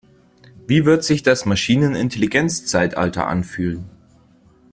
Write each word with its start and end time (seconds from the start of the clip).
Wie 0.65 0.85
wird 0.85 1.03
sich 1.03 1.21
das 1.21 1.45
Maschinenintelligenzzeitalter 1.45 3.27
anfühlen? 3.27 3.87